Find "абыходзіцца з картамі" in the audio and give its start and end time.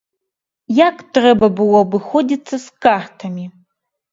1.89-3.45